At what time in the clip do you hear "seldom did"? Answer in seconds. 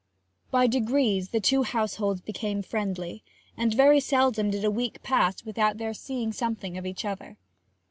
3.99-4.63